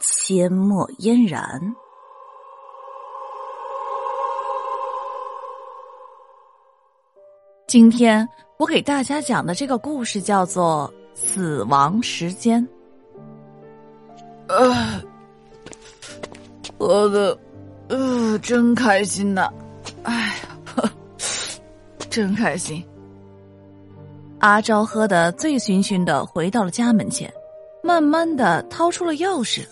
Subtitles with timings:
[0.00, 1.74] 阡陌嫣然。
[7.66, 8.26] 今天
[8.58, 12.66] 我给大家讲的这个故事叫做《死亡时间》。
[14.48, 15.02] 呃，
[16.78, 17.38] 我的。
[17.90, 19.50] 呃，真开心呐！
[20.02, 20.92] 哎呀，
[22.10, 22.84] 真开心。
[24.40, 27.32] 阿昭喝得醉醺醺的，回到了家门前，
[27.88, 29.62] 慢慢的掏出了钥匙。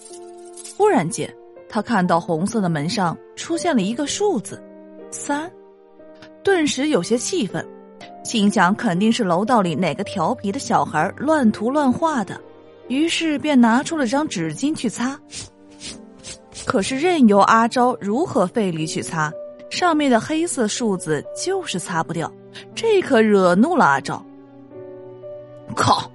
[0.75, 1.31] 忽然间，
[1.69, 4.59] 他看到红色的门上出现了一个数字
[5.11, 5.53] 三，
[6.43, 7.63] 顿时有些气愤，
[8.25, 12.41] 心想肯定是楼道里哪个调皮的小孩乱涂乱画的，
[12.89, 15.21] 于是便拿出了张纸巾去擦。
[16.65, 19.31] 可是任由阿昭如何费力去擦，
[19.69, 22.33] 上面的黑色数字就是擦不掉，
[22.75, 24.25] 这可惹怒了阿昭。
[25.75, 26.11] 靠！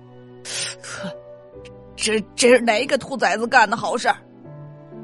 [2.02, 4.10] 这这是哪个兔崽子干的好事？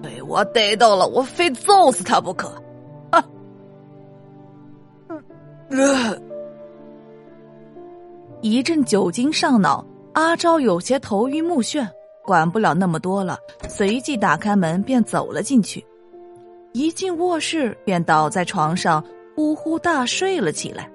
[0.01, 2.51] 被我逮到了，我非揍死他不可！
[3.11, 3.23] 啊！
[8.41, 11.87] 一阵酒精上脑，阿昭有些头晕目眩。
[12.25, 13.37] 管不了那么多了，
[13.69, 15.85] 随即打开门便走了进去。
[16.73, 19.01] 一进卧室，便倒在床上
[19.35, 20.91] 呼呼大睡了起来。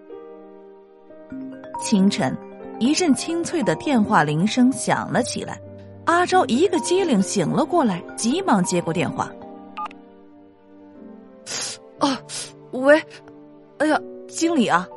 [1.81, 2.37] 清晨，
[2.81, 5.59] 一阵清脆的电话铃声响了起来，
[6.05, 9.31] 阿昭一个机灵醒了过来，急忙接过电话。
[11.99, 12.19] 啊，
[12.73, 13.01] 喂，
[13.79, 14.89] 哎呀，经理啊，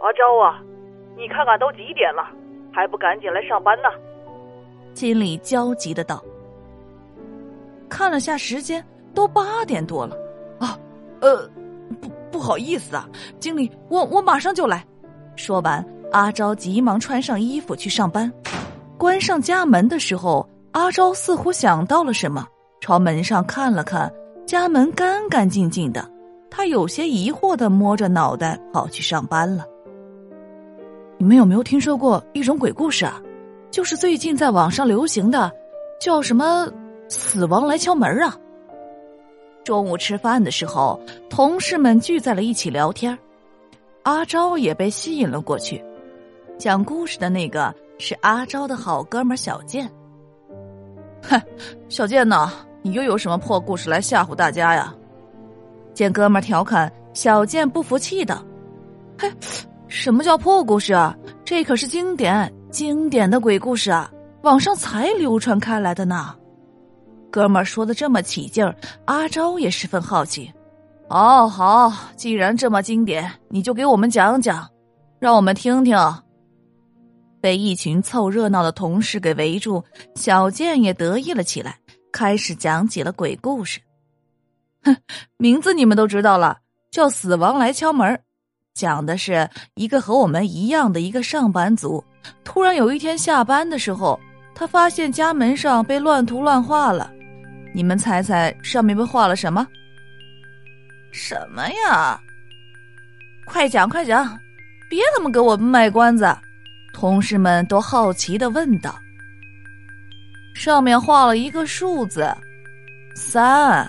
[0.00, 0.60] 阿昭啊，
[1.16, 2.28] 你看看都几点了，
[2.72, 3.88] 还不赶紧来上班呢？
[4.94, 6.24] 经理焦急的道
[7.88, 8.84] ：“看了下时间，
[9.14, 10.16] 都八点多了。
[10.58, 10.76] 啊，
[11.20, 11.48] 呃，
[12.00, 14.84] 不不好意思啊，经理，我我马上就来。”
[15.36, 18.32] 说完，阿昭急忙穿上衣服去上班。
[18.98, 22.46] 关上家门的时候，阿昭似乎想到了什么，
[22.80, 24.10] 朝门上看了看，
[24.46, 26.10] 家门干干净净的。
[26.50, 29.66] 他有些疑惑的摸着脑袋跑去上班了。
[31.18, 33.20] 你们有没有听说过一种鬼故事啊？
[33.70, 35.52] 就是最近在网上流行的，
[36.00, 36.66] 叫什么
[37.08, 38.34] “死亡来敲门”啊！
[39.62, 43.18] 中午吃饭的时候，同事们聚在了一起聊天，
[44.04, 45.84] 阿昭也被吸引了过去。
[46.56, 49.90] 讲故事的那个是阿昭的好哥们小健。
[51.22, 51.40] 哼，
[51.88, 52.52] 小健呢？
[52.82, 54.94] 你又有什么破故事来吓唬大家呀？
[55.92, 58.40] 见哥们调侃，小健不服气的
[59.18, 59.32] ：“嘿，
[59.88, 61.16] 什么叫破故事啊？
[61.44, 64.10] 这可是经典。”经典的鬼故事啊，
[64.42, 66.34] 网上才流传开来的呢。
[67.30, 68.76] 哥们说的这么起劲儿，
[69.06, 70.52] 阿昭也十分好奇。
[71.08, 74.68] 哦，好，既然这么经典，你就给我们讲讲，
[75.18, 75.96] 让我们听听。
[77.46, 79.84] 被一群凑热闹的同事给围住，
[80.16, 81.78] 小健也得意了起来，
[82.10, 83.78] 开始讲起了鬼故事。
[84.82, 84.96] 哼，
[85.36, 86.58] 名字你们都知道了，
[86.90, 88.12] 叫《死亡来敲门》，
[88.74, 92.02] 讲的是一个和我们一样的一个上班族。
[92.42, 94.18] 突然有一天下班的时候，
[94.52, 97.12] 他发现家门上被乱涂乱画了。
[97.72, 99.64] 你们猜猜上面被画了什么？
[101.12, 102.20] 什么呀？
[103.46, 104.36] 快讲快讲，
[104.90, 106.26] 别他妈给我卖关子！
[106.98, 108.98] 同事们都好奇的问道。
[110.54, 112.34] 上面画了一个数字，
[113.14, 113.86] 三。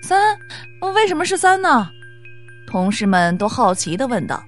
[0.00, 0.38] 三？
[0.94, 1.90] 为什么是三呢？
[2.68, 4.40] 同事们都好奇的问道。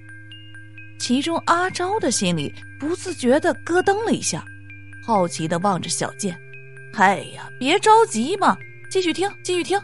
[0.97, 4.41] 其中，阿昭的心里不自觉的咯噔了一下，
[5.05, 6.33] 好奇的望着小健。
[6.93, 8.57] 哎呀，别着急嘛，
[8.89, 9.77] 继续听，继续听。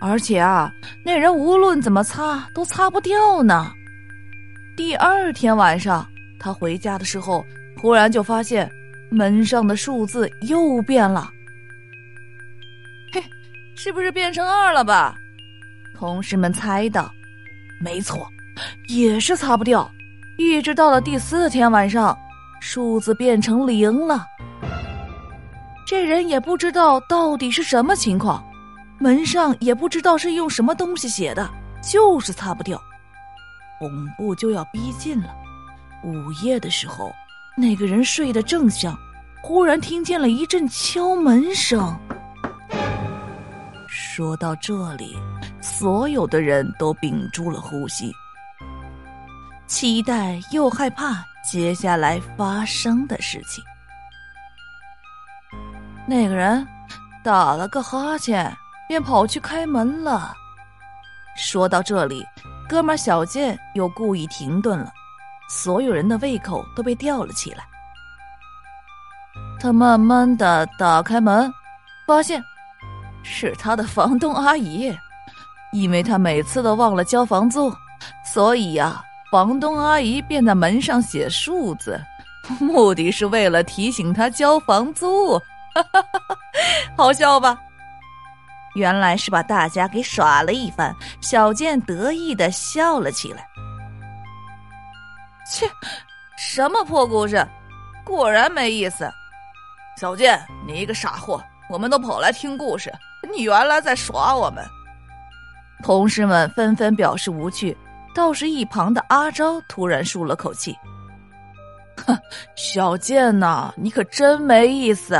[0.00, 0.72] 而且啊，
[1.04, 3.72] 那人无论怎么擦都擦不掉呢。
[4.76, 6.06] 第二天晚上，
[6.38, 7.44] 他回家的时候，
[7.76, 8.70] 忽然就发现
[9.10, 11.30] 门上的数字又变了。
[13.12, 13.22] 嘿，
[13.76, 15.14] 是不是变成二了吧？
[15.94, 17.10] 同事们猜的。
[17.80, 18.26] 没错。
[18.88, 19.90] 也是擦不掉，
[20.36, 22.18] 一直到了第四天晚上，
[22.60, 24.26] 数字变成零了。
[25.86, 28.44] 这人也不知道到底是什么情况，
[28.98, 31.48] 门上也不知道是用什么东西写的，
[31.82, 32.80] 就是擦不掉。
[33.80, 35.34] 恐怖就要逼近了。
[36.04, 37.10] 午夜的时候，
[37.56, 38.94] 那个人睡得正香，
[39.42, 41.98] 忽然听见了一阵敲门声。
[43.88, 45.16] 说到这里，
[45.62, 48.12] 所有的人都屏住了呼吸，
[49.66, 53.64] 期待又害怕接下来发生的事情。
[56.06, 56.66] 那个人
[57.24, 58.54] 打了个哈欠，
[58.86, 60.34] 便跑去开门了。
[61.34, 62.22] 说到这里，
[62.70, 64.92] 哥们小健又故意停顿了，
[65.48, 67.64] 所有人的胃口都被吊了起来。
[69.58, 71.52] 他慢慢的打开门，
[72.06, 72.40] 发现
[73.24, 74.96] 是他的房东阿姨，
[75.72, 77.74] 因为他每次都忘了交房租，
[78.24, 79.02] 所以呀，
[79.32, 82.00] 房东阿姨便在门上写数字，
[82.60, 85.36] 目的是为了提醒他交房租。
[85.74, 86.36] 哈哈哈哈
[86.96, 87.58] 好笑吧？
[88.74, 93.46] 原来是把大家给耍了一番，小健得意的笑了起来。
[95.50, 95.68] 切，
[96.38, 97.44] 什么破故事，
[98.04, 99.10] 果然没意思。
[99.96, 102.92] 小健，你一个傻货，我们都跑来听故事，
[103.34, 104.64] 你原来在耍我们。
[105.82, 107.76] 同事们纷纷表示无趣，
[108.14, 110.78] 倒是一旁的阿昭突然舒了口气
[112.06, 112.16] ：“哼，
[112.54, 115.18] 小健呐，你可真没意思。”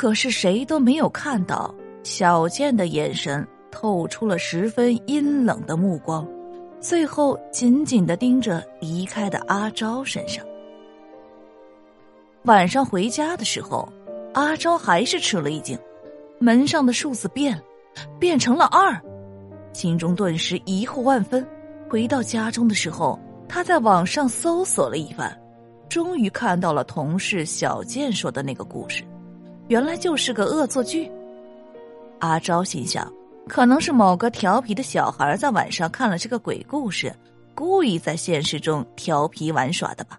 [0.00, 6.26] 可是谁都没有看到小健的眼神透出了十分阴冷的目光，
[6.80, 10.42] 最后紧紧的盯着离开的阿昭身上。
[12.44, 13.86] 晚上回家的时候，
[14.32, 15.78] 阿昭还是吃了一惊，
[16.38, 17.62] 门上的数字变了，
[18.18, 18.98] 变成了二，
[19.74, 21.46] 心中顿时疑惑万分。
[21.90, 25.38] 回到家中的时候，他在网上搜索了一番，
[25.90, 29.04] 终于看到了同事小健说的那个故事。
[29.70, 31.08] 原来就是个恶作剧。
[32.18, 33.08] 阿昭心想，
[33.46, 37.14] 可能是某个调皮的小孩在晚上看了这个鬼故事，
[37.54, 40.18] 故意在现实中调皮玩耍的吧。